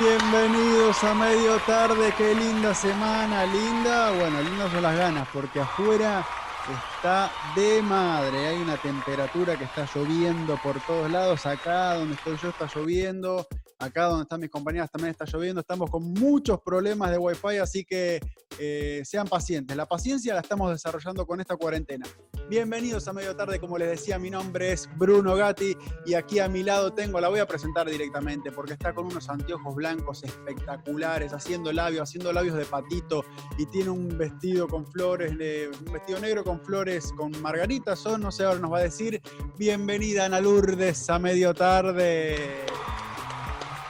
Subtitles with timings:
[0.00, 4.12] Bienvenidos a medio tarde, qué linda semana, linda.
[4.12, 6.24] Bueno, lindas son las ganas, porque afuera
[6.72, 8.48] está de madre.
[8.48, 11.46] Hay una temperatura que está lloviendo por todos lados.
[11.46, 13.46] Acá donde estoy yo está lloviendo.
[13.78, 15.60] Acá donde están mis compañeras también está lloviendo.
[15.60, 18.20] Estamos con muchos problemas de Wi-Fi, así que
[18.58, 19.76] eh, sean pacientes.
[19.76, 22.06] La paciencia la estamos desarrollando con esta cuarentena.
[22.48, 25.76] Bienvenidos a medio tarde, como les decía, mi nombre es Bruno Gatti
[26.06, 29.28] y aquí a mi lado tengo, la voy a presentar directamente porque está con unos
[29.28, 33.22] anteojos blancos espectaculares, haciendo labios, haciendo labios de patito
[33.58, 38.32] y tiene un vestido con flores, un vestido negro con flores, con margaritas o no
[38.32, 39.20] sé, ahora nos va a decir,
[39.58, 42.64] bienvenida Ana Lourdes a medio tarde.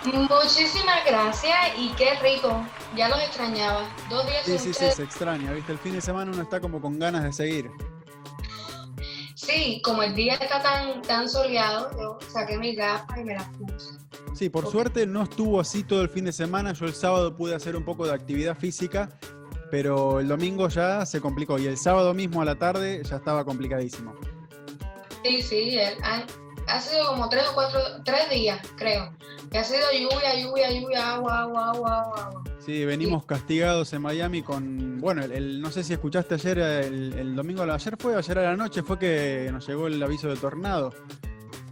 [0.05, 2.65] Muchísimas gracias y qué rico.
[2.97, 3.89] Ya los extrañaba.
[4.09, 5.73] Dos días Sí, sí, sí, se extraña, ¿viste?
[5.73, 7.71] El fin de semana uno está como con ganas de seguir.
[9.49, 13.49] Sí, como el día está tan, tan soleado, yo saqué mis gafas y me las
[13.57, 13.95] puse.
[14.35, 16.75] Sí, por suerte no estuvo así todo el fin de semana.
[16.75, 19.09] Yo el sábado pude hacer un poco de actividad física,
[19.71, 23.43] pero el domingo ya se complicó y el sábado mismo a la tarde ya estaba
[23.47, 24.15] complicadísimo.
[25.25, 25.79] Sí, sí,
[26.67, 29.15] ha sido como tres o cuatro, tres días, creo.
[29.51, 32.45] Que ha sido lluvia, lluvia, lluvia, agua, agua, agua, agua.
[32.69, 37.63] Sí, venimos castigados en Miami con, bueno, el, no sé si escuchaste ayer, el, domingo,
[37.63, 40.93] ayer fue, ayer a la noche fue que nos llegó el aviso de tornado.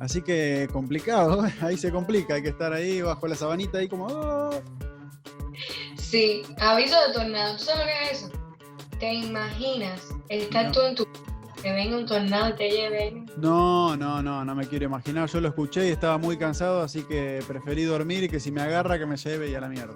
[0.00, 4.06] Así que complicado, ahí se complica, hay que estar ahí bajo la sabanita ahí como...
[4.06, 4.62] Oh".
[5.98, 8.32] Sí, aviso de tornado, ¿tú sabes que es eso?
[8.98, 11.06] ¿Te imaginas estar tú en tu
[11.62, 13.24] que venga un tornado y te lleve.
[13.36, 15.28] No, no, no, no me quiero imaginar.
[15.28, 18.62] Yo lo escuché y estaba muy cansado, así que preferí dormir y que si me
[18.62, 19.94] agarra que me lleve y a la mierda.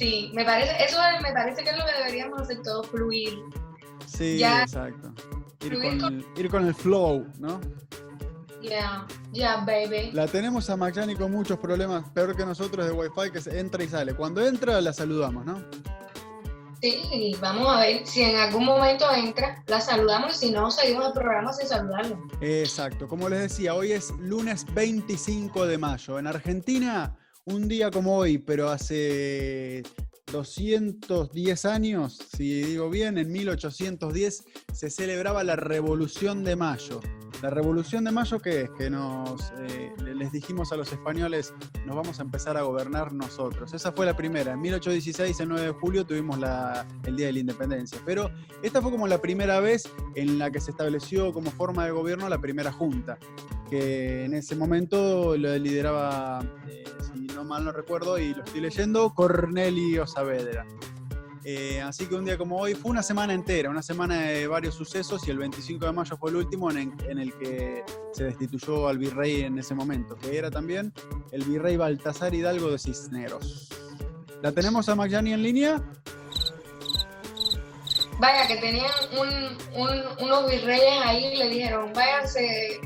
[0.00, 3.38] Sí, me parece, eso me parece que es lo que deberíamos hacer todos, fluir.
[4.06, 5.12] Sí, exacto.
[5.62, 7.60] Ir con, el, flow, ¿no?
[8.62, 10.10] Yeah, yeah, baby.
[10.12, 13.88] La tenemos a Magyani con muchos problemas, peor que nosotros de Wi-Fi, que entra y
[13.88, 14.14] sale.
[14.14, 15.62] Cuando entra, la saludamos, ¿no?
[16.80, 21.08] Sí, vamos a ver si en algún momento entra, la saludamos y si no, seguimos
[21.08, 22.26] el programa sin saludarlo.
[22.40, 26.18] Exacto, como les decía, hoy es lunes 25 de mayo.
[26.18, 27.14] En Argentina,
[27.44, 29.82] un día como hoy, pero hace
[30.32, 37.00] 210 años, si digo bien, en 1810 se celebraba la Revolución de Mayo.
[37.42, 38.70] La Revolución de Mayo, ¿qué es?
[38.72, 41.54] Que nos, eh, les dijimos a los españoles,
[41.86, 43.72] nos vamos a empezar a gobernar nosotros.
[43.72, 44.52] Esa fue la primera.
[44.52, 46.36] En 1816, el 9 de julio, tuvimos
[47.06, 47.98] el Día de la Independencia.
[48.04, 48.30] Pero
[48.62, 52.28] esta fue como la primera vez en la que se estableció como forma de gobierno
[52.28, 53.18] la primera junta,
[53.70, 58.60] que en ese momento lo lideraba, eh, si no mal no recuerdo, y lo estoy
[58.60, 60.66] leyendo, Cornelio Saavedra.
[61.44, 64.74] Eh, así que un día como hoy fue una semana entera, una semana de varios
[64.74, 68.98] sucesos y el 25 de mayo fue el último en, el que se destituyó al
[68.98, 70.92] virrey en ese momento, que era también
[71.32, 73.68] el virrey Baltasar Hidalgo de Cisneros.
[74.42, 75.82] ¿La tenemos a Magyani en línea?
[78.18, 78.90] Vaya, que tenían
[80.18, 82.80] unos virreyes ahí y le dijeron, váyanse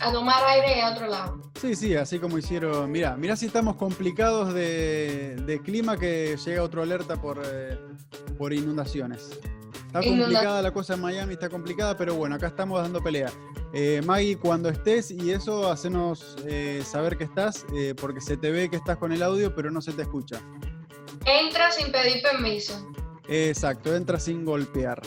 [0.00, 1.47] a tomar aire a otro lado.
[1.60, 2.90] Sí, sí, así como hicieron.
[2.90, 7.78] Mira, mira si estamos complicados de, clima que llega otro alerta por, eh,
[8.36, 9.30] por inundaciones.
[9.86, 13.30] Está complicada la cosa en Miami, está complicada, pero bueno, acá estamos dando pelea.
[13.72, 18.50] Eh, Maggie, cuando estés y eso, hacenos eh, saber que estás, eh, porque se te
[18.50, 20.40] ve que estás con el audio, pero no se te escucha.
[21.24, 22.92] Entra sin pedir permiso.
[23.28, 25.02] Exacto, entra sin golpear.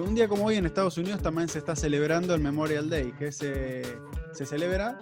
[0.00, 3.32] un día como hoy en Estados Unidos también se está celebrando el Memorial Day, que
[3.32, 3.82] se,
[4.32, 4.98] se celebra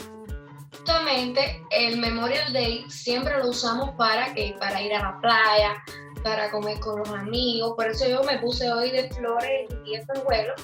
[0.81, 5.85] justamente el Memorial Day siempre lo usamos para que para ir a la playa,
[6.23, 7.75] para comer con los amigos.
[7.77, 10.55] Por eso yo me puse hoy de flores y vuelo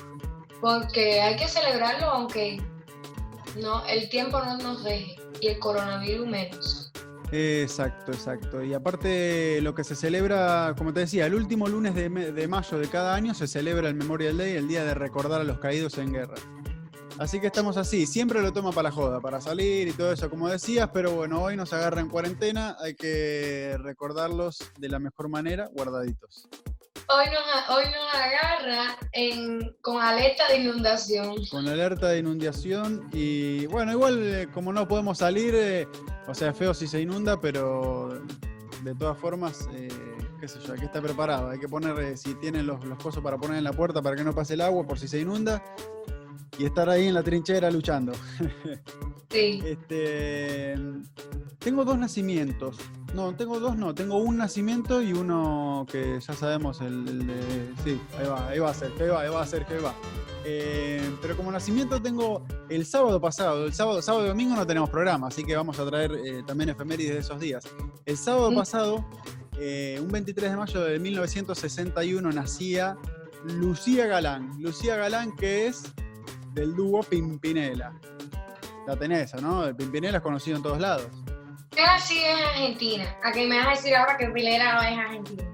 [0.60, 2.60] porque hay que celebrarlo aunque
[3.60, 6.92] no el tiempo no nos deje y el coronavirus menos.
[7.32, 8.62] Exacto, exacto.
[8.62, 12.78] Y aparte lo que se celebra, como te decía, el último lunes de, de mayo
[12.78, 15.98] de cada año se celebra el Memorial Day, el día de recordar a los caídos
[15.98, 16.36] en guerra.
[17.18, 20.28] Así que estamos así, siempre lo toma para la joda, para salir y todo eso,
[20.28, 25.30] como decías, pero bueno, hoy nos agarra en cuarentena, hay que recordarlos de la mejor
[25.30, 26.46] manera, guardaditos.
[27.08, 28.98] Hoy nos, hoy nos agarra
[29.80, 31.36] con alerta de inundación.
[31.50, 35.88] Con alerta de inundación y bueno, igual eh, como no podemos salir, eh,
[36.28, 38.20] o sea, feo si se inunda, pero
[38.82, 39.68] de todas formas...
[39.72, 39.88] Eh,
[40.38, 41.48] qué sé yo, hay que estar preparado.
[41.48, 44.34] Hay que poner, si tienen los, los para poner en la puerta para que no
[44.34, 45.64] pase el agua por si se inunda.
[46.58, 48.12] Y estar ahí en la trinchera luchando.
[49.28, 49.60] Sí.
[49.66, 50.76] Este,
[51.58, 52.76] tengo dos nacimientos.
[53.12, 53.92] No, tengo dos, no.
[53.92, 57.72] Tengo un nacimiento y uno que ya sabemos, el, el de.
[57.82, 59.92] Sí, ahí va, ahí va a ser, que va, ahí va a ser, que va.
[60.44, 63.66] Eh, pero como nacimiento tengo el sábado pasado.
[63.66, 66.70] El sábado, sábado y domingo no tenemos programa, así que vamos a traer eh, también
[66.70, 67.64] efemérides de esos días.
[68.04, 69.04] El sábado pasado,
[69.58, 72.96] eh, un 23 de mayo de 1961, nacía
[73.44, 74.50] Lucía Galán.
[74.60, 75.82] Lucía Galán, que es
[76.56, 77.92] del dúo Pimpinela.
[78.86, 79.66] La tenés, ¿no?
[79.66, 81.06] El Pimpinela es conocido en todos lados.
[81.76, 83.14] Ella sí es argentina.
[83.22, 85.44] A que me vas a decir ahora que Pilera es argentina.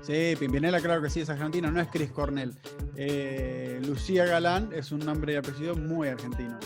[0.00, 2.54] Sí, Pimpinela, claro que sí, es argentina, no es Chris Cornell.
[2.96, 6.58] Eh, Lucía Galán es un nombre y apellido muy argentino.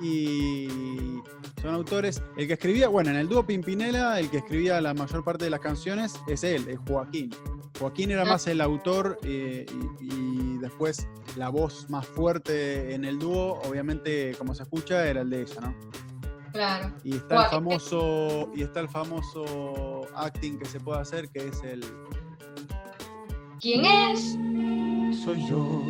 [0.00, 1.20] Y
[1.62, 2.20] son autores.
[2.36, 5.50] El que escribía, bueno, en el dúo Pimpinela, el que escribía la mayor parte de
[5.50, 7.30] las canciones es él, es Joaquín.
[7.78, 9.64] Joaquín era más el autor eh,
[10.00, 15.20] y, y después la voz más fuerte en el dúo, obviamente, como se escucha, era
[15.20, 15.74] el de ella, ¿no?
[16.52, 16.92] Claro.
[17.04, 21.62] Y está el famoso, y está el famoso acting que se puede hacer, que es
[21.62, 21.84] el
[23.60, 24.38] ¿Quién es?
[25.24, 25.82] Soy yo.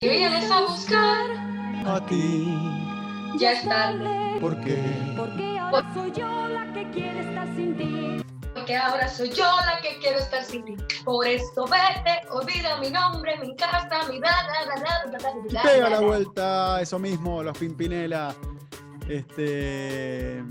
[0.00, 1.30] ¿Qué vienes a buscar?
[1.86, 2.46] A ti.
[3.38, 4.38] Ya es tarde.
[4.38, 4.76] ¿Por qué?
[5.16, 8.29] Porque ahora soy yo la que quiere estar sin ti.
[8.70, 10.76] Porque ahora soy yo la que quiero estar sin ti.
[11.04, 16.80] Por esto vete, olvida mi nombre, mi casa, mi bla, bla, bla, Pega la vuelta,
[16.80, 18.32] eso mismo, los Pimpinela.
[19.08, 20.44] Este.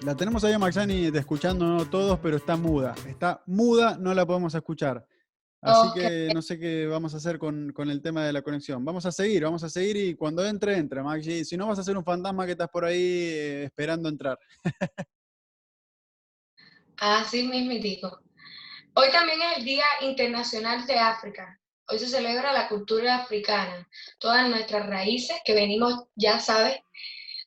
[0.00, 2.92] La tenemos ahí a Maxani escuchándonos todos, pero está muda.
[3.06, 5.06] Está muda, no la podemos escuchar.
[5.62, 5.94] Así Ok.
[5.94, 8.84] que no sé qué vamos a hacer con, con el tema de la conexión.
[8.84, 11.44] Vamos a seguir, vamos a seguir y cuando entre, entra, Maxi.
[11.44, 14.36] Si no, vas a ser un fantasma que estás por ahí eh, esperando entrar.
[16.98, 18.20] Así mismitico.
[18.94, 21.60] Hoy también es el Día Internacional de África.
[21.88, 23.88] Hoy se celebra la cultura africana,
[24.18, 26.78] todas nuestras raíces que venimos, ya sabes,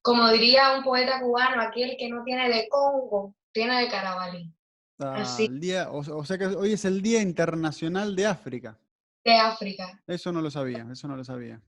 [0.02, 4.54] como diría un poeta cubano, aquel que no tiene de Congo, tiene de Carabalí,
[5.02, 5.46] Ah, Así.
[5.46, 8.78] el día, o, o sea que hoy es el Día Internacional de África.
[9.26, 10.02] de África.
[10.08, 11.62] Eso no lo sabía, eso no lo sabía.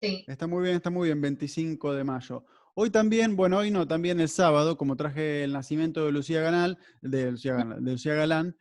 [0.00, 0.24] Sí.
[0.28, 2.44] Está muy bien, está muy bien, 25 de mayo.
[2.82, 6.78] Hoy también, bueno, hoy no, también el sábado, como traje el nacimiento de Lucía Galán,
[7.02, 8.56] de Lucía Galán,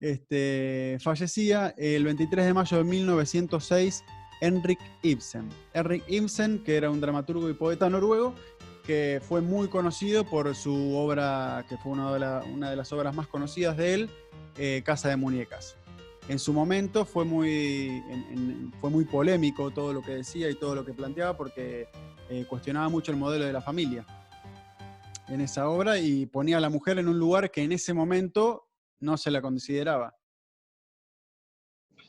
[0.00, 4.02] este, fallecía el 23 de mayo de 1906
[4.40, 5.50] Henrik Ibsen.
[5.74, 8.34] Henrik Ibsen, que era un dramaturgo y poeta noruego,
[8.86, 12.90] que fue muy conocido por su obra, que fue una de, la- una de las
[12.94, 14.10] obras más conocidas de él,
[14.56, 15.76] eh, Casa de Muñecas.
[16.28, 20.54] En su momento fue muy, en- en- fue muy polémico todo lo que decía y
[20.54, 21.88] todo lo que planteaba porque
[22.28, 24.06] eh, cuestionaba mucho el modelo de la familia
[25.28, 28.68] en esa obra y ponía a la mujer en un lugar que en ese momento
[29.00, 30.14] no se la consideraba.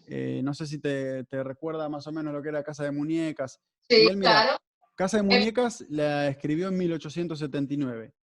[0.07, 2.91] Eh, no sé si te, te recuerda más o menos lo que era Casa de
[2.91, 3.59] Muñecas.
[3.89, 4.57] Sí, claro.
[4.95, 8.13] Casa de Muñecas la escribió en 1879.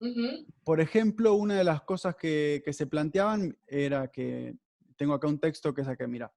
[0.00, 0.46] Ujú.
[0.62, 4.54] Por ejemplo, una de las cosas que, que se planteaban era que,
[4.96, 6.32] tengo acá un texto que acá, mira,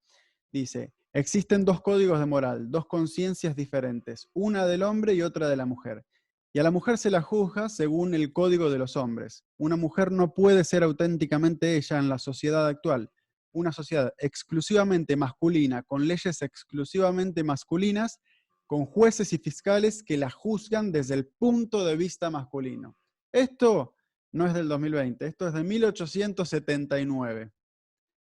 [0.51, 5.55] dice, existen dos códigos de moral, dos conciencias diferentes, una del hombre y otra de
[5.55, 6.05] la mujer.
[6.53, 9.43] Y a la mujer se la juzga según el código de los hombres.
[9.57, 13.11] Una mujer no puede ser auténticamente ella en la sociedad actual.
[13.51, 18.19] Una sociedad exclusivamente masculina, con leyes exclusivamente masculinas,
[18.65, 22.95] con jueces y fiscales que la juzgan desde el punto de vista masculino.
[23.31, 23.95] Esto
[24.31, 27.51] no es del 2020, esto es de 1879.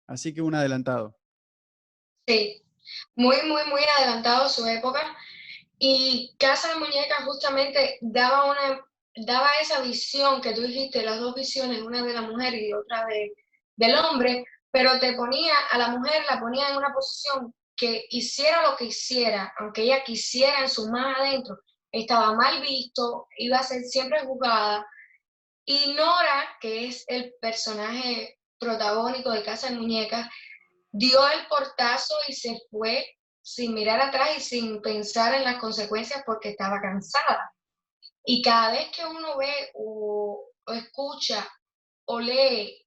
[0.07, 1.15] Así que un adelantado.
[2.25, 2.63] Sí,
[3.15, 5.15] muy, muy, muy adelantado su época.
[5.77, 8.81] Y Casa de Muñecas justamente daba una,
[9.15, 13.05] daba esa visión que tú dijiste, las dos visiones, una de la mujer y otra
[13.05, 13.33] de,
[13.75, 18.69] del hombre, pero te ponía a la mujer, la ponía en una posición que hiciera
[18.69, 21.59] lo que hiciera, aunque ella quisiera en su más adentro,
[21.91, 24.85] estaba mal visto, iba a ser siempre juzgada.
[25.63, 30.27] Y Nora, que es el personaje protagónico de Casa de Muñecas,
[30.91, 33.05] dio el portazo y se fue
[33.41, 37.51] sin mirar atrás y sin pensar en las consecuencias porque estaba cansada.
[38.25, 41.47] Y cada vez que uno ve o, escucha
[42.05, 42.85] o lee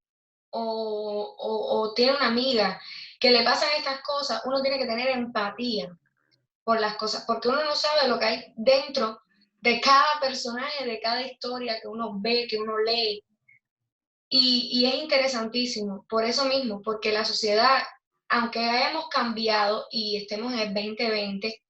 [0.50, 2.80] o- o tiene una amiga
[3.18, 5.96] que le pasan estas cosas, uno tiene que tener empatía
[6.64, 9.20] por las cosas, porque uno no sabe lo que hay dentro
[9.60, 13.22] de cada personaje, de cada historia que uno ve, que uno lee.
[14.32, 17.82] Y, y es interesantísimo, por eso mismo, porque la sociedad,
[18.28, 21.62] aunque hayamos cambiado y estemos en el 2020,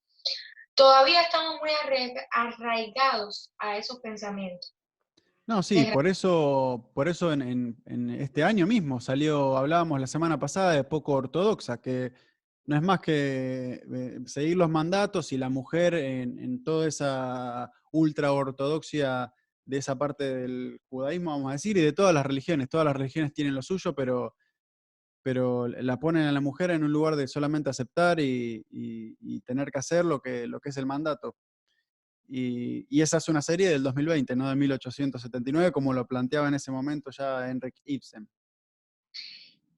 [0.75, 4.75] todavía estamos muy arraiga- arraigados a esos pensamientos.
[5.47, 10.07] No, sí, por eso, por eso en, en- en este año mismo salió, hablábamos la
[10.07, 12.13] semana pasada de poco ortodoxa, que
[12.67, 17.73] no es más que eh, seguir los mandatos y la mujer en, en toda esa
[17.91, 19.33] ultra ortodoxia
[19.71, 22.69] de esa parte del judaísmo, vamos a decir, y de todas las religiones.
[22.69, 24.35] Todas las religiones tienen lo suyo, pero,
[25.23, 29.71] pero la ponen a la mujer en un lugar de solamente aceptar y, y- tener
[29.71, 31.37] que hacer lo que, lo que es el mandato.
[32.29, 36.55] Y, y esa es una serie del 2020, no de 1879, como lo planteaba en
[36.55, 38.29] ese momento ya Henrik Ibsen.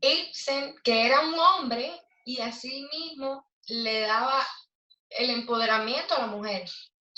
[0.01, 1.93] Ibsen, que era un hombre
[2.25, 4.43] y así mismo le daba
[5.11, 6.65] el empoderamiento a la mujer.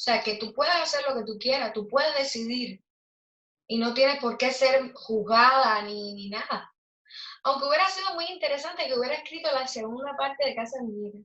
[0.04, 2.84] O sea, que tú puedes hacer lo que tú quieras, tú puedes decidir
[3.66, 6.70] y no tienes por qué ser juzgada ni, ni nada.
[7.44, 11.18] Aunque hubiera sido muy interesante que hubiera escrito la segunda parte de Casa de Muñeca.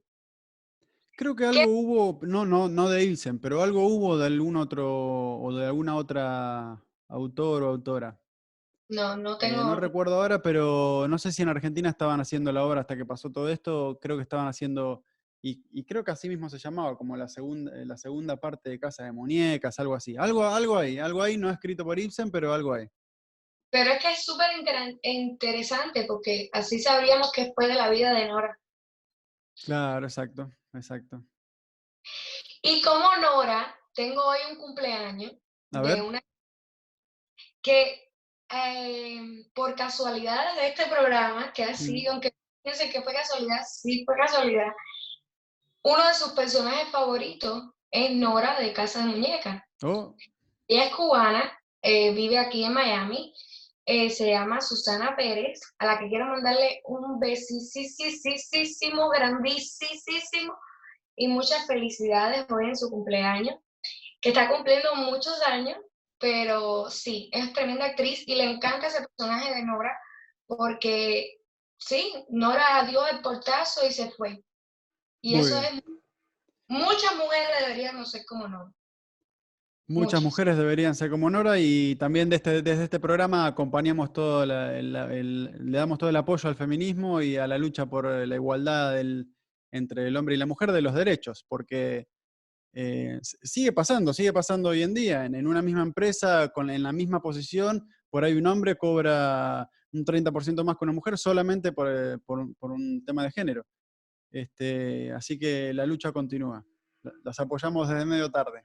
[1.17, 5.39] Creo que algo hubo, no, no, no de Ibsen, pero algo hubo de algún otro
[5.41, 8.17] o de alguna otra autor o autora.
[8.87, 9.63] No, no Eh, tengo.
[9.63, 13.05] no recuerdo ahora, pero no sé si en Argentina estaban haciendo la obra hasta que
[13.05, 13.99] pasó todo esto.
[14.01, 15.03] Creo que estaban haciendo,
[15.41, 18.79] y, y creo que así mismo se llamaba, como la segunda, la segunda parte de
[18.79, 20.17] Casa de Muñecas, algo así.
[20.17, 22.87] Algo, algo ahí, algo ahí, no escrito por Ibsen, pero algo ahí.
[23.71, 24.49] Pero es que es súper
[25.03, 28.59] interesante porque así sabríamos qué fue de la vida de Nora.
[29.63, 31.23] Claro, exacto, exacto.
[32.61, 35.33] Y como Nora, tengo hoy un cumpleaños
[35.71, 36.19] A de una
[37.61, 38.11] que
[38.51, 42.11] eh, por casualidades de este programa, que así, Mm.
[42.11, 44.71] aunque piensen que fue casualidad, sí fue casualidad,
[45.83, 49.65] uno de sus personajes favoritos es Nora de Casa de Muñeca.
[49.83, 50.15] oh,
[50.67, 53.33] Ella es cubana, eh, vive aquí en Miami,
[53.85, 60.53] eh, se llama Susana Pérez, a la que quiero mandarle un besísimo, grandísimo
[61.15, 63.55] y muchas felicidades hoy en su cumpleaños,
[64.21, 65.77] que está cumpliendo muchos años,
[66.19, 69.97] pero sí, es tremenda actriz y le encanta ese personaje de Nora
[70.45, 71.39] porque
[71.77, 74.43] sí, Nora dio el portazo y se fue.
[75.21, 75.75] Y Muy eso bien.
[75.77, 75.83] es,
[76.67, 78.71] muchas mujeres deberíamos ser como Nora.
[79.87, 80.23] Muchas Muchas.
[80.23, 84.95] mujeres deberían ser como Nora y también desde, desde este programa acompañamos todo, la- el-
[84.95, 88.93] el- le damos todo el apoyo al feminismo y a la lucha por la igualdad
[88.93, 89.33] del-
[89.71, 92.07] entre el hombre y la mujer de los derechos, porque
[92.75, 95.25] eh, sigue pasando, sigue pasando hoy en día.
[95.25, 99.67] En, en una misma empresa, con, en la misma posición, por ahí un hombre cobra
[99.91, 103.65] un 30% más que una mujer solamente por, eh, por un tema de género.
[104.31, 106.63] Este, así que la lucha continúa.
[107.03, 108.63] La- Las apoyamos desde medio tarde.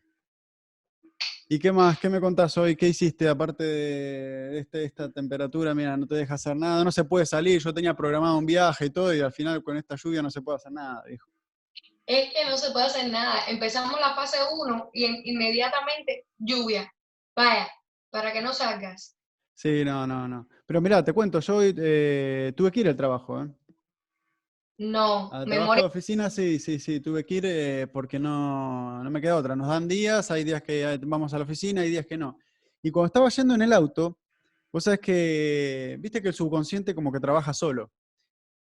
[1.49, 1.99] ¿Y qué más?
[1.99, 2.75] ¿Qué me contás hoy?
[2.75, 5.75] ¿Qué hiciste aparte de este- esta temperatura?
[5.75, 7.61] Mira, no te deja hacer nada, no se puede salir.
[7.61, 10.41] Yo tenía programado un viaje y todo, y al final con esta lluvia no se
[10.41, 11.31] puede hacer nada, dijo.
[12.07, 13.41] Es que no se puede hacer nada.
[13.49, 16.91] Empezamos la fase 1 y en- inmediatamente lluvia.
[17.37, 17.69] Vaya,
[18.11, 19.17] para que no salgas.
[19.55, 20.49] Sí, no, no, no.
[20.67, 23.49] Pero mira, te cuento, yo hoy eh, tuve que ir al trabajo, ¿eh?
[24.77, 25.83] No, Al trabajo memoria.
[25.83, 29.55] de oficina, sí, sí, sí, tuve que ir eh, porque no, no me queda otra.
[29.55, 32.39] Nos dan días, hay días que vamos a la oficina, hay días que no.
[32.83, 34.19] Y cuando estaba yendo en el auto,
[34.73, 37.93] vos sabés que, viste que el subconsciente como que trabaja solo.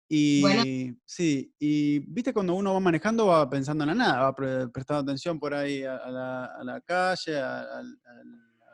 [0.10, 0.64] Y Bueno.
[1.06, 5.04] sí, y viste cuando uno va manejando va pensando en la nada, va pre- prestando
[5.04, 7.84] atención por ahí a, a la, a la calle, a, a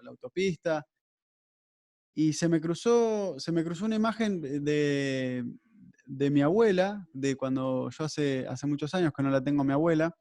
[0.01, 0.83] la autopista.
[2.15, 5.43] Y se me cruzó, se me cruzó una imagen de,
[6.07, 9.65] de mi abuela, de cuando yo hace, hace muchos años que no la tengo a
[9.65, 10.15] mi abuela,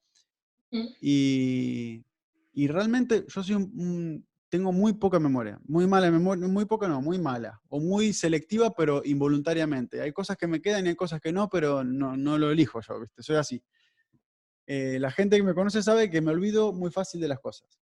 [0.73, 0.87] Mm.
[1.01, 2.05] y,
[2.53, 6.89] y realmente yo soy un, un- tengo muy poca memoria, muy mala memoria, muy poca
[6.89, 10.01] no, muy mala, o muy selectiva, pero involuntariamente.
[10.01, 12.81] Hay cosas que me quedan y hay cosas que no, pero no, no lo elijo
[12.81, 13.23] yo, ¿viste?
[13.23, 13.63] Soy así.
[14.67, 17.79] Eh, la gente que me conoce sabe que me olvido muy fácil de las cosas.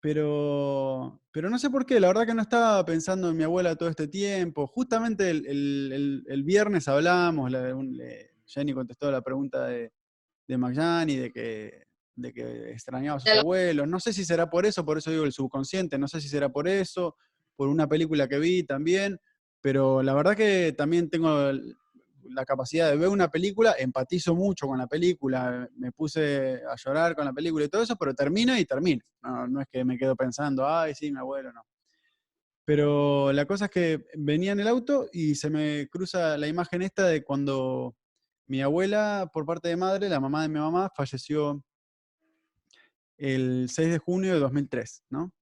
[0.00, 3.76] Pero, pero no sé por qué, la verdad que no estaba pensando en mi abuela
[3.76, 4.66] todo este tiempo.
[4.66, 9.92] Justamente el, el- el- el viernes hablamos, la- un- le- Jenny contestó la pregunta de,
[10.48, 11.84] de Magyani, de que,
[12.16, 13.86] de que extrañaba a sus abuelos.
[13.86, 16.48] No sé si será por eso, por eso digo el subconsciente, no sé si será
[16.48, 17.16] por eso,
[17.54, 19.20] por una película que vi también,
[19.60, 21.50] pero la verdad que también tengo
[22.24, 27.14] la capacidad de ver una película, empatizo mucho con la película, me puse a llorar
[27.14, 29.04] con la película y todo eso, pero termina y termina.
[29.22, 31.62] No, no es que me quedo pensando, ay, sí, mi abuelo, no.
[32.64, 36.82] Pero la cosa es que venía en el auto y se me cruza la imagen
[36.82, 37.96] esta de cuando
[38.46, 41.64] mi abuela, por parte de madre, la mamá de mi mamá, falleció
[43.16, 45.32] el 6 de junio de 2003, ¿no?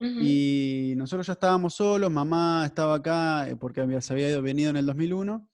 [0.00, 4.70] Y nosotros ya estábamos solos, mamá estaba acá eh, porque había, se había ido, venido
[4.70, 5.48] en el 2001,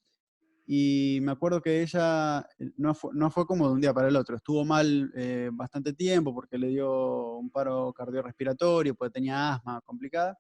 [0.71, 4.09] y me acuerdo que ella eh, no fue, no fue como de un día para
[4.09, 9.55] el otro, estuvo mal eh, bastante tiempo porque le dio un paro cardiorrespiratorio, porque tenía
[9.55, 10.39] asma complicada,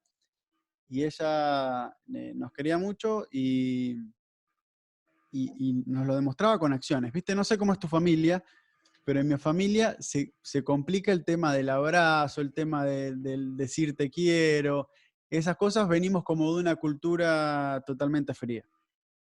[0.86, 3.92] y ella eh, nos quería mucho y,
[5.32, 7.10] y, y nos lo demostraba con acciones.
[7.10, 7.34] ¿Viste?
[7.34, 8.44] No sé cómo es tu familia,
[9.04, 13.56] pero en mi familia se, se complica el tema del abrazo, el tema de- del
[13.56, 14.90] decir te quiero.
[15.30, 18.64] Esas cosas venimos como de una cultura totalmente fría.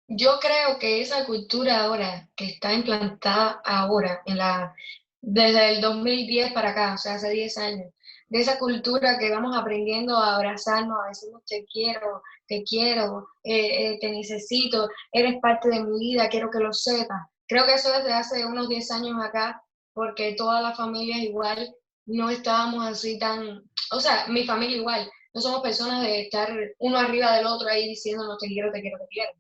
[0.09, 4.75] Yo creo que esa cultura ahora, que está implantada ahora, en la,
[5.21, 7.93] desde el 2010 para acá, o sea, hace 10 años,
[8.29, 13.95] de esa cultura que vamos aprendiendo a abrazarnos, a decirnos te quiero, te quiero, eh,
[13.95, 17.23] eh, te necesito, eres parte de mi vida, quiero que lo sepas.
[17.49, 21.75] Creo que eso desde hace unos 10 años acá, porque todas las familias igual
[22.07, 26.49] no estábamos así tan, o sea, mi familia igual, no somos personas de estar
[26.79, 29.33] uno arriba del otro ahí diciéndonos te quiero, te quiero, te quiero.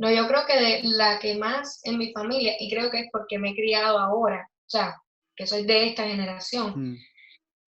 [0.00, 3.06] No, yo creo que de la que más en mi familia, y creo que es
[3.12, 4.96] porque me he criado ahora, o sea,
[5.36, 6.96] que soy de esta generación, Mm.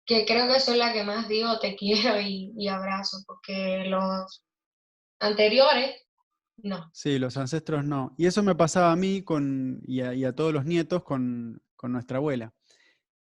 [0.07, 4.43] que creo que soy la que más digo te quiero y, y abrazo, porque los
[5.21, 5.95] anteriores,
[6.62, 6.91] no.
[6.95, 8.15] Sí, los ancestros no.
[8.17, 11.61] Y eso me pasaba a mí con, y, a, y a todos los nietos con,
[11.77, 12.53] con nuestra abuela.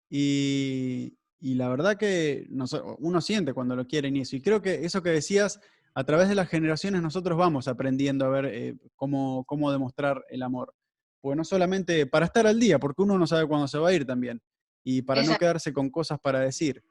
[0.10, 4.36] Y, y la verdad que noso- uno siente cuando lo quieren y eso.
[4.36, 5.60] Y creo que eso que decías,
[5.98, 10.44] a través de las generaciones nosotros vamos aprendiendo a ver eh, cómo, cómo demostrar el
[10.44, 10.74] amor.
[11.22, 13.94] Porque no solamente para estar al día, porque uno no sabe cuándo se va a
[13.94, 14.42] ir también.
[14.84, 16.84] Y para no quedarse con cosas para decir.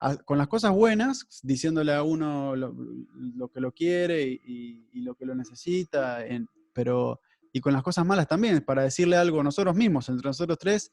[0.00, 2.74] A- con las cosas buenas, diciéndole a uno lo,
[3.14, 7.20] lo que lo quiere y, y- y lo que lo necesita, en- pero
[7.52, 10.92] y con las cosas malas también, para decirle algo nosotros mismos, entre nosotros tres,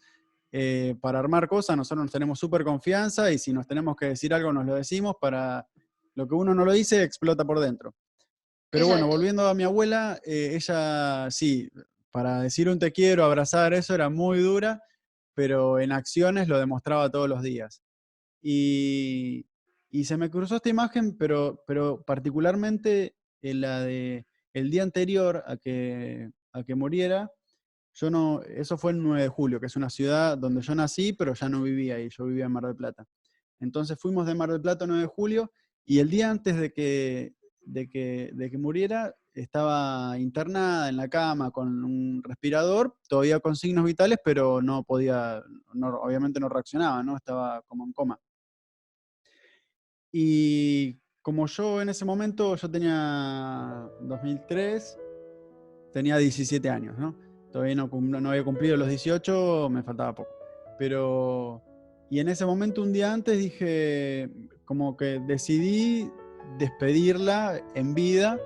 [0.52, 4.34] eh, para armar cosas, nosotros nos tenemos súper confianza y si nos tenemos que decir
[4.34, 5.68] algo, nos lo decimos, para
[6.16, 7.96] lo que uno no lo dice, explota por dentro.
[8.70, 11.70] Pero bueno, volviendo a mi abuela, eh, ella sí,
[12.12, 14.82] para decir un te quiero, abrazar, eso era muy dura,
[15.34, 17.82] pero en acciones lo demostraba todos los días.
[18.42, 19.46] Y,
[19.90, 25.44] y se me cruzó esta imagen, pero, pero particularmente en la de el día anterior
[25.46, 27.30] a que, a que muriera,
[27.94, 31.14] yo no, eso fue el 9 de julio, que es una ciudad donde yo nací,
[31.14, 33.06] pero ya no vivía ahí, yo vivía en Mar del Plata.
[33.60, 35.52] Entonces fuimos de Mar del Plata 9 de julio
[35.86, 41.10] y el día antes de que, de que, de que muriera estaba internada en la
[41.10, 45.44] cama con un respirador, todavía con signos vitales, pero no podía,
[45.74, 47.18] no- obviamente no reaccionaba, ¿no?
[47.18, 48.20] Estaba como en coma.
[50.12, 54.98] Y como yo en ese momento, yo tenía 2003,
[55.92, 57.16] tenía 17 años, ¿no?
[57.52, 60.30] Todavía no, no había cumplido los 18, me faltaba poco.
[60.78, 61.62] Pero,
[62.10, 64.30] y en ese momento, un día antes, dije,
[64.66, 66.12] como que decidí
[66.58, 68.40] despedirla en vida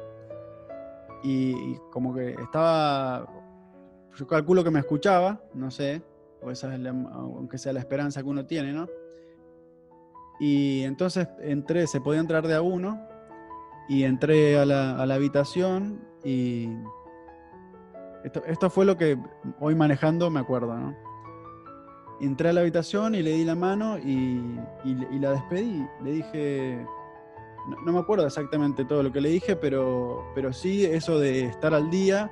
[1.23, 3.27] y, como que estaba,
[4.15, 6.01] yo calculo que me escuchaba, no sé,
[6.41, 8.87] o esa es la- aunque sea la esperanza que uno tiene, ¿no?
[10.39, 13.09] Y entonces entré, se podía entrar de a uno,
[13.89, 16.69] y entré a la, a la habitación y
[18.23, 19.17] esto, esto fue lo que
[19.59, 20.95] hoy manejando me acuerdo, ¿no?
[22.21, 24.59] Entré a la habitación y le di la mano y,
[25.19, 25.85] la despedí.
[26.03, 26.85] Le dije,
[27.85, 31.89] no, me acuerdo exactamente todo lo que le dije, pero, sí eso de estar al
[31.89, 32.31] día.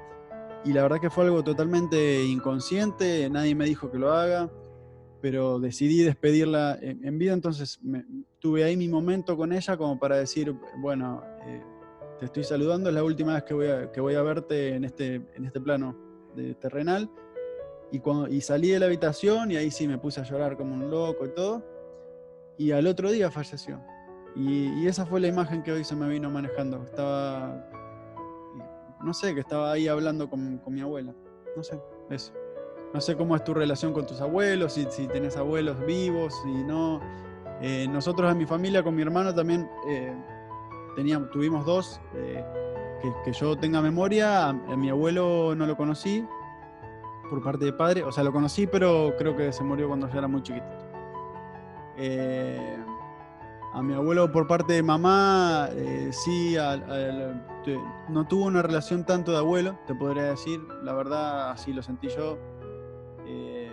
[0.65, 4.49] Y la verdad que fue algo totalmente inconsciente, nadie me dijo que lo haga,
[5.21, 8.05] pero decidí despedirla en, vida, entonces me-
[8.39, 11.61] tuve ahí mi momento con ella como para decir, bueno, eh,
[12.19, 14.83] te estoy saludando, es la última vez que voy a, que voy a verte en
[14.83, 15.95] este, en este plano
[16.35, 17.09] de terrenal.
[17.91, 20.73] Y, cuando, y salí de la habitación y ahí sí me puse a llorar como
[20.73, 21.63] un loco y todo.
[22.57, 23.79] Y al otro día falleció.
[24.35, 26.83] Y, esa fue la imagen que hoy se me vino manejando.
[26.83, 27.65] Estaba,
[29.03, 31.13] no sé, que estaba ahí hablando con, con mi abuela.
[31.55, 32.33] No sé, eso.
[32.93, 36.63] No sé cómo es tu relación con tus abuelos, si, si tenés abuelos vivos, si
[36.63, 37.01] no.
[37.61, 40.13] Eh, nosotros en mi familia, con mi hermano también, eh,
[40.95, 41.99] teníamos, tuvimos dos.
[42.15, 42.43] eh,
[43.01, 46.25] que, que yo tenga memoria, a mi abuelo no lo conocí
[47.29, 50.17] por parte de padre, o sea, lo conocí, pero creo que se murió cuando yo
[50.17, 50.65] era muy chiquito.
[51.97, 52.77] Eh,
[53.73, 56.55] a mi abuelo por parte de mamá, eh, sí,
[58.09, 62.07] no tuvo una relación tanto de abuelo, te podría decir, la verdad, así lo sentí
[62.07, 62.37] yo.
[63.25, 63.71] Eh,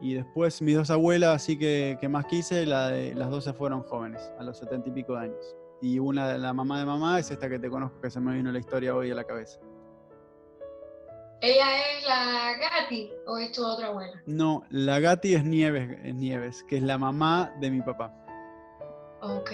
[0.00, 3.82] y después mis dos abuelas, así que, que más quise, la las dos se fueron
[3.82, 5.56] jóvenes, a los setenta y pico de años.
[5.82, 8.52] Y una, la mamá de mamá, es esta que te conozco, que se me vino
[8.52, 9.60] la historia hoy a la cabeza.
[11.42, 14.22] ¿Ella es la Gati o es tu otra abuela?
[14.26, 18.14] No, la Gati es Nieves, es Nieves, que es la mamá de mi papá.
[19.22, 19.50] Ok.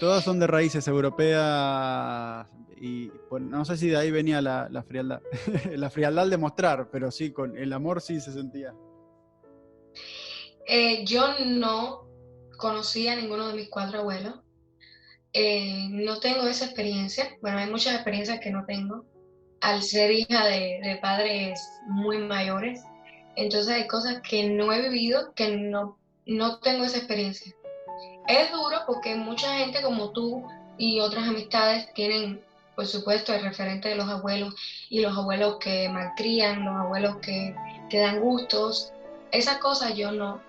[0.00, 2.46] Todas son de raíces europeas
[2.78, 5.22] y pues, no sé si de ahí venía la, la frialdad.
[5.74, 8.74] la frialdad de mostrar, pero sí, con el amor sí se sentía.
[10.66, 12.08] Eh, yo no
[12.58, 14.34] conocía a ninguno de mis cuatro abuelos.
[15.32, 17.36] eh, no tengo esa experiencia.
[17.40, 19.04] Bueno, hay muchas experiencias que no tengo
[19.60, 22.82] al ser hija de, de padres muy mayores.
[23.36, 27.54] Entonces hay cosas que no he vivido, que no, no tengo esa experiencia.
[28.28, 30.44] Es duro porque mucha gente como tú
[30.78, 32.42] y otras amistades tienen,
[32.74, 34.54] por supuesto, el referente de los abuelos
[34.90, 37.54] y los abuelos que malcrían, los abuelos que
[37.88, 38.92] te dan gustos.
[39.32, 40.40] Esas cosas yo no,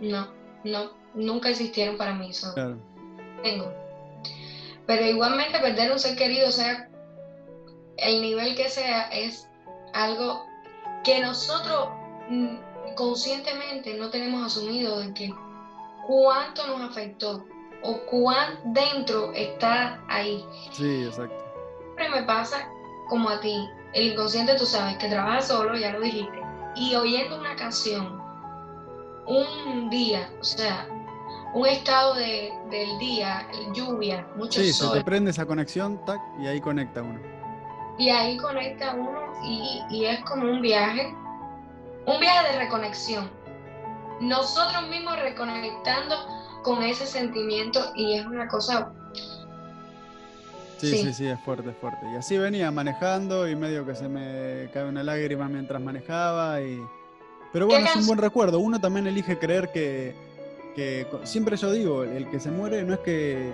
[0.00, 0.28] no,
[0.64, 2.32] no, nunca existieron para mí.
[2.32, 2.54] So,
[3.42, 3.72] Tengo.
[4.86, 6.89] Pero igualmente perder un ser querido, sea
[8.00, 9.48] el nivel que sea, es
[9.92, 10.44] algo
[11.04, 11.88] que nosotros
[12.28, 15.34] mm, conscientemente no tenemos asumido de que
[16.06, 17.44] cuánto nos afectó
[17.82, 20.44] o cuán dentro está ahí.
[20.72, 21.36] Sí, exacto.
[21.78, 22.68] Siempre me pasa
[23.08, 26.40] como a ti, el inconsciente tú sabes que trabaja solo, ya lo dijiste,
[26.76, 28.20] y oyendo una canción,
[29.26, 30.86] un día, o sea,
[31.54, 34.92] un estado de, del día, lluvia, mucho sí, sol.
[34.92, 37.39] se te prende esa conexión, tac, y ahí conecta uno.
[38.00, 41.14] Y ahí conecta uno y, y es como un viaje,
[42.06, 43.30] un viaje de reconexión.
[44.22, 46.16] Nosotros mismos reconectando
[46.62, 48.90] con ese sentimiento y es una cosa...
[50.78, 52.10] Sí, sí, sí, es fuerte, es fuerte.
[52.10, 56.82] Y así venía manejando y medio que se me cae una lágrima mientras manejaba y...
[57.52, 58.60] Pero bueno, es un buen recuerdo.
[58.60, 60.14] Uno también elige creer que,
[60.74, 63.52] que, siempre yo digo, el que se muere no es que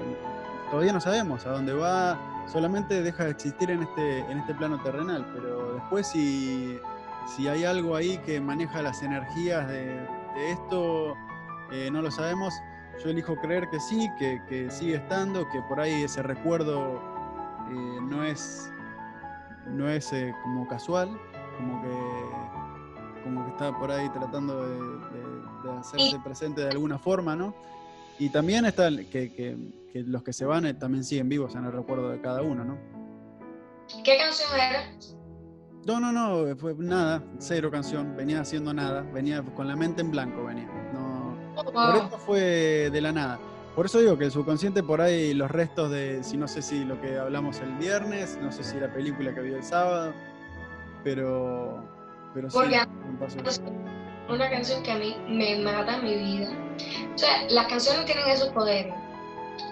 [0.70, 4.80] todavía no sabemos a dónde va, solamente deja de existir en este, en este plano
[4.82, 6.78] terrenal, pero después si,
[7.34, 9.84] si hay algo ahí que maneja las energías de,
[10.34, 11.14] de esto,
[11.72, 12.54] eh, no lo sabemos.
[13.02, 17.02] Yo elijo creer que sí, que, que sigue estando, que por ahí ese recuerdo
[17.70, 18.72] eh, no es,
[19.66, 21.10] no es eh, como casual,
[21.58, 24.78] como que, como que está por ahí tratando de,
[25.18, 27.52] de, de hacerse presente de alguna forma, ¿no?
[28.18, 29.56] Y también está que, que,
[29.92, 32.64] que, los que se van eh, también siguen vivos en el recuerdo de cada uno,
[32.64, 32.78] ¿no?
[34.04, 34.90] ¿Qué canción era?
[35.86, 40.10] No, no, no, fue nada, cero canción, venía haciendo nada, venía con la mente en
[40.10, 40.66] blanco, venía.
[40.92, 41.16] No,
[41.58, 42.02] Oh, por wow.
[42.04, 43.38] esto fue de la nada.
[43.74, 46.84] Por eso digo que el subconsciente por ahí, los restos de, si no sé si
[46.84, 50.12] lo que hablamos el viernes, no sé si la película que vio el sábado,
[51.02, 51.82] pero,
[52.34, 52.76] pero sí, Porque.
[54.28, 56.48] Una canción que a mí me mata mi vida.
[57.14, 58.94] O sea, las canciones tienen esos poderes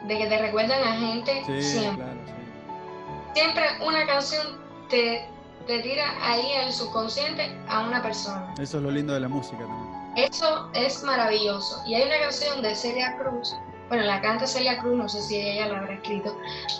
[0.07, 2.05] de que te recuerdan a gente Sí, siempre.
[2.05, 3.41] claro, sí.
[3.41, 5.29] Siempre una canción te,
[5.67, 8.55] te tira ahí en el subconsciente a una persona.
[8.61, 10.05] Eso es lo lindo de la música también.
[10.17, 11.83] Eso es maravilloso.
[11.87, 13.55] Y hay una canción de Celia Cruz,
[13.89, 16.35] bueno, la canta Celia Cruz, no sé si ella la habrá escrito,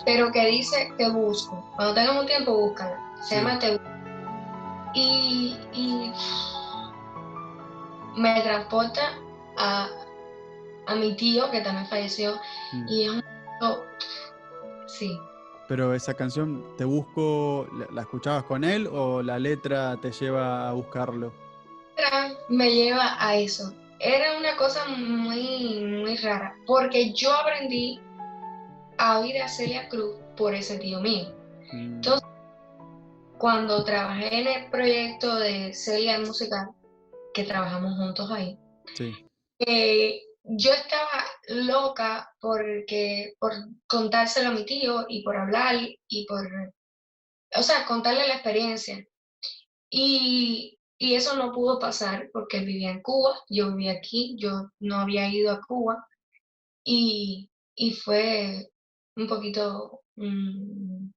[0.05, 1.63] pero que dice Te busco.
[1.75, 2.97] Cuando tengas un tiempo, búscala.
[3.21, 3.35] Se Sí.
[3.35, 3.85] llama Te busco.
[4.93, 6.13] Y, y
[8.15, 9.13] me transporta
[9.57, 9.89] a,
[10.87, 12.35] a mi tío, que también falleció,
[12.73, 12.85] Mm.
[12.89, 13.23] y es un...
[13.61, 13.77] oh,
[14.87, 15.17] sí.
[15.67, 20.69] Pero esa canción, ¿te busco, la, la escuchabas con él o la letra te lleva
[20.69, 21.33] a buscarlo?
[22.49, 23.73] Me lleva a eso.
[23.99, 27.99] Era una cosa muy, muy rara, porque yo aprendí
[28.97, 31.29] a oír a Celia Cruz por ese tío mío.
[31.71, 32.27] Mm, Entonces,
[33.39, 36.69] Cuando trabajé en el proyecto de Celia Musical,
[37.35, 38.57] que trabajamos juntos ahí,
[38.95, 39.13] sí,
[39.59, 43.53] eh, yo estaba loca porque, por
[43.87, 45.75] contárselo a mi tío y por hablar
[46.07, 46.47] y por,
[47.55, 49.05] o sea, contarle la experiencia.
[49.89, 54.69] Y, y eso no pudo pasar porque él vivía en Cuba, yo vivía aquí, yo
[54.79, 56.07] no había ido a Cuba.
[56.83, 58.69] Y, y fue
[59.15, 61.09] un poquito mm,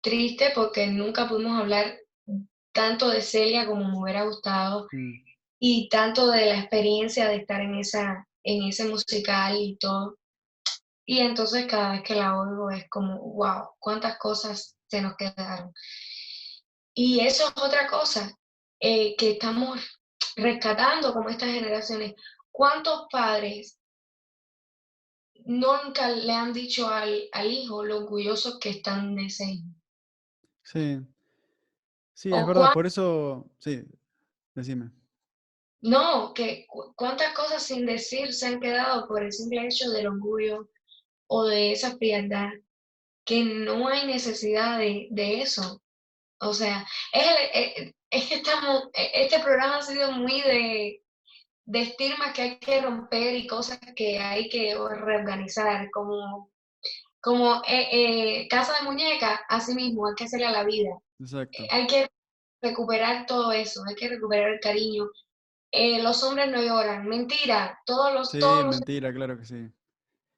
[0.00, 1.98] triste porque nunca pudimos hablar
[2.72, 5.31] tanto de Celia como me hubiera gustado mm,
[5.64, 10.18] y tanto de la experiencia de estar en esa en ese musical y todo.
[11.06, 15.72] Y entonces cada vez que la oigo es como, wow, cuántas cosas se nos quedaron.
[16.94, 18.36] Y eso es otra cosa
[18.80, 19.80] eh, que estamos
[20.34, 22.14] rescatando como estas generaciones.
[22.50, 23.78] ¿Cuántos padres
[25.44, 29.68] nunca le han dicho al, al hijo lo orgullosos que están de ese hijo?
[30.64, 30.98] sí.
[32.14, 33.82] Sí, es verdad, por eso, sí,
[34.54, 34.92] decime.
[35.82, 40.06] No, que cu- cuántas cosas sin decir se han quedado por el simple hecho del
[40.06, 40.68] orgullo
[41.26, 42.50] o de esa frialdad,
[43.24, 45.82] que no hay necesidad de, de eso.
[46.40, 51.02] O sea, es, el- eh, es que estamos, eh, este programa ha sido muy de,
[51.64, 56.50] de estigmas que hay que romper y cosas que hay que reorganizar, como,
[57.20, 57.88] como eh,
[58.42, 60.90] eh, Casa de Muñeca, así mismo, hay que hacerle a la vida
[61.20, 61.62] Exacto.
[61.70, 62.08] hay que
[62.60, 65.08] recuperar todo eso, hay que recuperar el cariño.
[65.72, 69.68] Eh, los hombres no lloran, mentira, todos los, Sí, todos los mentira, claro que sí.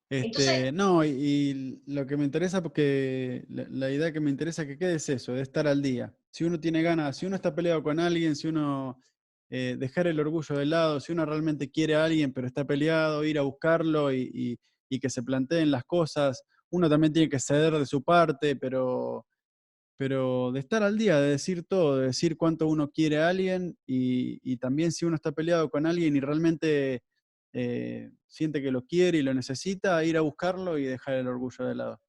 [0.08, 4.30] Este, Entonces- no, y, y lo que me interesa, porque la, la idea que me
[4.30, 6.14] interesa que quede es eso, de estar al día.
[6.30, 9.00] Si uno tiene ganas, si uno está peleado con alguien, si uno
[9.50, 13.24] eh, dejar el orgullo de lado, si uno realmente quiere a alguien pero está peleado,
[13.24, 14.58] ir a buscarlo y, y-
[14.90, 16.42] y que se planteen las cosas.
[16.70, 19.26] Uno también tiene que ceder de su parte, pero,
[19.96, 23.78] pero de estar al día, de decir todo, de decir cuánto uno quiere a alguien
[23.87, 27.02] y, también si uno está peleado con alguien y realmente
[27.52, 31.64] eh, siente que lo quiere y lo necesita, ir a buscarlo y dejar el orgullo
[31.64, 32.00] de lado.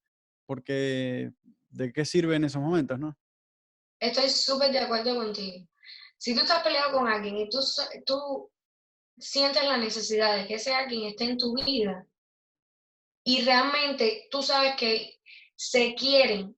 [0.47, 1.31] Porque
[1.69, 3.15] ¿de qué sirve en esos momentos, no?
[3.99, 5.67] Estoy súper de acuerdo contigo.
[6.17, 7.59] Si tú estás peleado con alguien y tú,
[8.05, 8.51] tú
[9.17, 12.05] sientes la necesidad de que ese alguien esté en tu vida
[13.23, 15.19] y realmente tú sabes que
[15.55, 16.55] se quieren,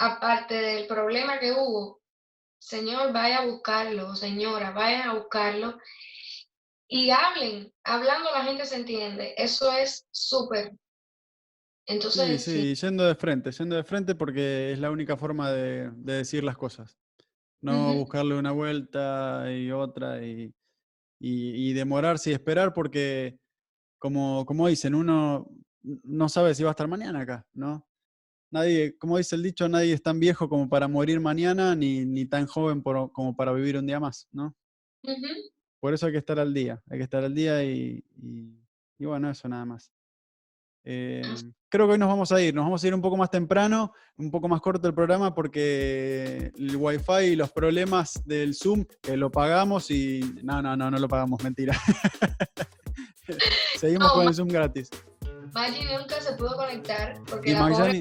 [0.00, 2.00] aparte del problema que hubo,
[2.58, 5.78] señor, vaya a buscarlo, señora, vaya a buscarlo
[6.88, 7.72] y hablen.
[7.84, 9.34] Hablando la gente se entiende.
[9.36, 10.72] Eso es súper.
[11.86, 15.90] Entonces, sí, sí, yendo de frente, yendo de frente porque es la única forma de,
[15.92, 16.96] de decir las cosas.
[17.60, 18.04] No Ujú.
[18.04, 20.52] buscarle una vuelta y otra y,
[21.20, 23.38] y- y demorarse y esperar porque,
[23.98, 25.46] como, como dicen, uno
[25.82, 27.86] no sabe si va a estar mañana acá, ¿no?
[28.50, 32.26] Nadie, como dice el dicho, nadie es tan viejo como para morir mañana, ni, ni
[32.26, 34.54] tan joven por- como para vivir un día más, ¿no?
[35.80, 38.60] Por eso hay que estar al día, hay que estar al día y, y-
[38.98, 39.92] y bueno, eso nada más.
[40.82, 41.22] Eh,
[41.68, 43.92] creo que hoy nos vamos a ir, nos vamos a ir un poco más temprano,
[44.16, 49.16] un poco más corto el programa porque el wifi y los problemas del Zoom, que
[49.16, 50.20] lo pagamos y...
[50.42, 51.74] No, no, no, no lo pagamos, mentira.
[53.76, 54.90] Seguimos No, con el Zoom gratis.
[55.52, 58.00] Maggie nunca se pudo conectar porque Y la pobre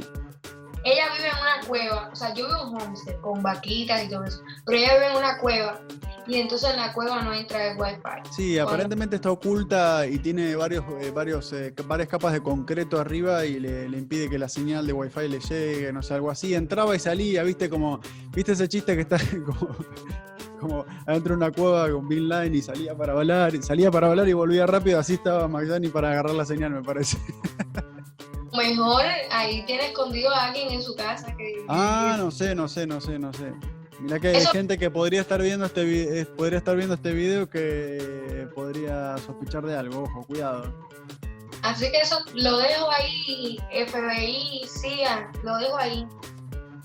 [0.84, 4.24] ella vive en una cueva, o sea, yo vivo en homestead con vaquitas y todo
[4.24, 5.82] eso, pero ella vive en una cueva
[6.28, 8.02] y entonces en la cueva no entra el wifi.
[8.32, 13.46] sí, aparentemente está oculta y tiene varios, eh, varios, eh, varias capas de concreto arriba
[13.46, 16.54] y le, le impide que la señal de wifi le llegue, no sé, algo así.
[16.54, 18.00] Entraba y salía, viste como,
[18.32, 19.76] viste ese chiste que está como,
[20.60, 24.10] como adentro de una cueva con Bin Laden y salía para volar, y salía para
[24.10, 27.18] volar y volvía rápido, así estaba McDani para agarrar la señal, me parece.
[28.60, 31.64] Mejor ahí tiene escondido a alguien en su casa que...
[31.70, 33.54] Ah, no sé, no sé, no sé, no sé.
[34.02, 37.12] Mirá que hay Eso- gente que podría estar viendo este eh, podría estar viendo este
[37.14, 40.74] video que podría sospechar de algo, ojo, cuidado.
[41.62, 46.06] Así que eso lo dejo ahí, FBI, CIA, lo dejo ahí.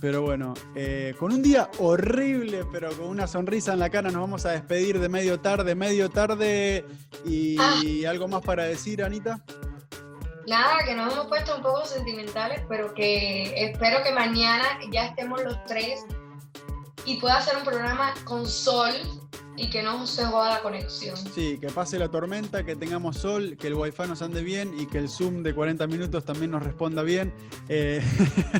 [0.00, 4.20] Pero bueno, eh, con un día horrible, pero con una sonrisa en la cara, nos
[4.20, 6.84] vamos a despedir de medio tarde, medio tarde.
[7.24, 8.10] Y Ah.
[8.10, 9.42] algo más para decir, Anita.
[10.46, 15.42] Nada, que nos hemos puesto un poco sentimentales, pero que espero que mañana ya estemos
[15.42, 16.04] los tres
[17.04, 18.92] y pueda hacer un programa con sol
[19.56, 21.16] y que no se joda la conexión.
[21.16, 24.86] Sí, que pase la tormenta, que tengamos sol, que el wifi nos ande bien y
[24.86, 27.32] que el Zoom de 40 minutos también nos responda bien.
[27.68, 28.02] Eh,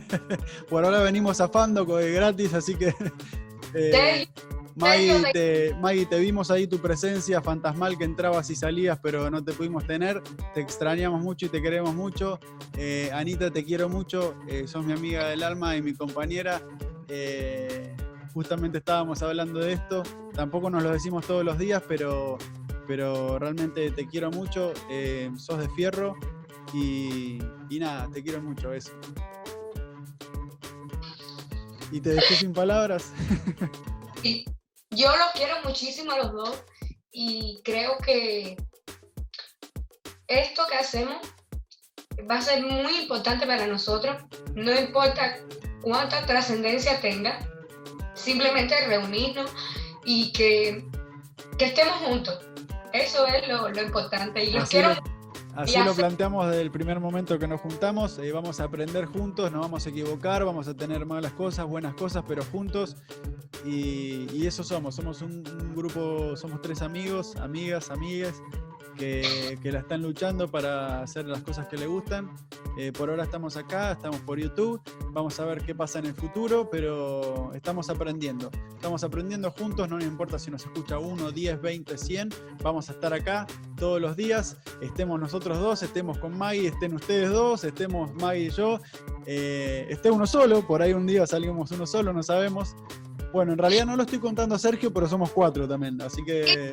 [0.71, 2.95] por ahora venimos zafando gratis, así que.
[3.75, 4.29] eh,
[4.77, 9.31] Maggie, Sergio, te, Maggie, te vimos ahí tu presencia fantasmal que entrabas y salías, pero
[9.31, 10.21] no te pudimos tener.
[10.53, 12.41] Te extrañamos mucho y te queremos mucho.
[12.77, 14.35] Eh, Anita, te quiero mucho.
[14.49, 16.61] eh, sos mi amiga del alma y mi compañera.
[17.09, 17.95] Eh,
[18.33, 20.03] justamente estábamos hablando de esto.
[20.35, 22.37] Tampoco nos lo decimos todos los días, pero,
[22.89, 24.73] pero realmente te quiero mucho.
[24.91, 26.17] eh, sos de fierro.
[26.73, 27.39] Y,
[27.71, 28.73] y nada, te quiero mucho.
[28.73, 28.91] Eso.
[31.93, 33.13] Y te dejé sin palabras.
[34.21, 34.45] Sí,
[34.95, 36.63] yo los quiero muchísimo a los dos
[37.11, 38.57] y creo que
[40.27, 41.17] esto que hacemos
[42.31, 44.17] va a ser muy importante para nosotros,
[44.55, 45.39] no importa
[45.83, 47.39] cuánta trascendencia tenga,
[48.15, 49.51] simplemente reunirnos
[50.05, 50.85] y que,
[51.59, 52.39] que estemos juntos.
[52.93, 55.24] Eso es lo, lo importante y los Así quiero lo-
[55.57, 58.19] Así lo planteamos desde el primer momento que nos juntamos.
[58.19, 61.95] eh, vamos a aprender juntos, no vamos a equivocar, vamos a tener malas cosas, buenas
[61.95, 62.97] cosas, pero juntos.
[63.65, 64.95] Y, y eso somos.
[64.95, 68.43] Somos un, un grupo, somos tres amigos, amigas, amigas
[68.95, 72.31] que, la están luchando para hacer las cosas que le gustan.
[72.79, 74.81] Eh, por ahora estamos acá, estamos por YouTube.
[75.11, 78.51] Vamos a ver qué pasa en el futuro, pero estamos aprendiendo.
[78.75, 82.29] Estamos aprendiendo juntos, no nos importa si nos escucha uno, 10, 20, 100.
[82.63, 84.57] Vamos a estar acá todos los días.
[84.81, 88.81] Estemos nosotros dos, estemos con Maggie, estén ustedes dos, estemos Maggie y yo.
[89.27, 92.77] Eh, esté uno solo, por ahí un día salimos uno solo, no sabemos.
[93.33, 96.73] Bueno, en realidad no lo estoy contando a Sergio, pero somos cuatro también, así que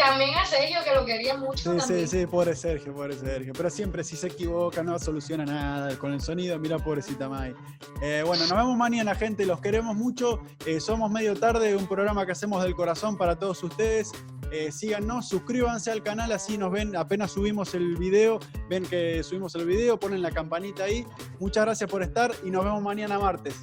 [0.00, 1.56] También a Sergio, que lo quería mucho.
[1.56, 2.08] Sí, también.
[2.08, 3.52] sí, sí, pobre Sergio, pobre Sergio.
[3.54, 6.58] Pero siempre si se equivoca no soluciona nada con el sonido.
[6.58, 7.54] Mira, pobrecita May.
[8.02, 9.44] Eh, bueno, nos vemos mañana, gente.
[9.44, 10.40] Los queremos mucho.
[10.66, 14.12] Eh, somos medio tarde, un programa que hacemos del corazón para todos ustedes.
[14.52, 18.40] Eh, síganos, suscríbanse al canal, así nos ven apenas subimos el video.
[18.68, 21.06] Ven que subimos el video, ponen la campanita ahí.
[21.38, 23.54] Muchas gracias por estar y nos vemos mañana martes.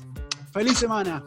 [0.54, 1.23] ¡Feliz semana!